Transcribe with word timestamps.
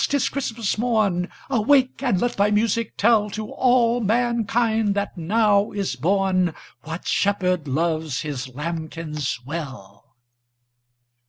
't 0.03 0.15
is 0.15 0.29
Christmas 0.29 0.79
morn 0.79 1.29
Awake 1.47 2.01
and 2.01 2.19
let 2.19 2.31
thy 2.33 2.49
music 2.49 2.97
tell 2.97 3.29
To 3.29 3.51
all 3.51 3.99
mankind 4.01 4.95
that 4.95 5.15
now 5.15 5.69
is 5.73 5.95
born 5.95 6.55
What 6.81 7.07
Shepherd 7.07 7.67
loves 7.67 8.21
His 8.21 8.47
lambkins 8.47 9.37
well!" 9.45 10.15